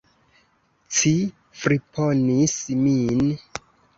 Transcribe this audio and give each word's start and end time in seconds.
Ci 0.99 1.11
friponis 1.65 2.57
min! 2.87 3.23